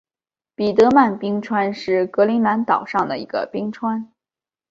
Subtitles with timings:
[0.55, 4.11] 彼得曼冰川是格陵兰岛上的一个冰川。